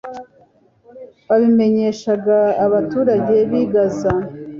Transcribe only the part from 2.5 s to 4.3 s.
abaturage b'i gaza